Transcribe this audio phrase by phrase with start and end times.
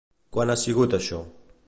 [0.37, 1.21] Quan ha sigut això?